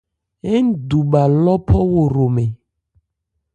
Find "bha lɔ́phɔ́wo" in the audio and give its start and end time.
1.11-2.01